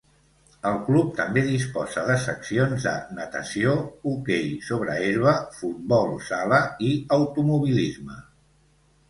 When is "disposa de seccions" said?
1.49-2.87